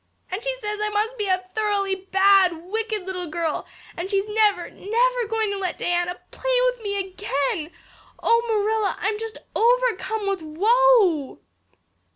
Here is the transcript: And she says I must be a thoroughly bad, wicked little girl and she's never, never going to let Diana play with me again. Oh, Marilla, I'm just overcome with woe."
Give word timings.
And 0.31 0.43
she 0.43 0.55
says 0.55 0.79
I 0.81 0.89
must 0.89 1.15
be 1.15 1.27
a 1.27 1.47
thoroughly 1.53 1.93
bad, 1.93 2.53
wicked 2.57 3.05
little 3.05 3.27
girl 3.27 3.67
and 3.95 4.09
she's 4.09 4.27
never, 4.27 4.67
never 4.71 5.27
going 5.29 5.51
to 5.51 5.59
let 5.59 5.77
Diana 5.77 6.17
play 6.31 6.57
with 6.71 6.81
me 6.81 6.97
again. 6.97 7.69
Oh, 8.17 8.41
Marilla, 8.49 8.95
I'm 8.99 9.19
just 9.19 9.37
overcome 9.55 10.27
with 10.27 10.41
woe." 10.41 11.41